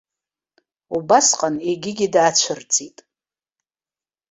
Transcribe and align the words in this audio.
Убасҟан 0.95 1.55
егьигьы 1.69 2.07
даацәырҵит. 2.13 2.97